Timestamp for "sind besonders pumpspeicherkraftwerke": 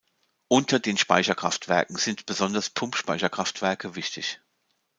1.95-3.95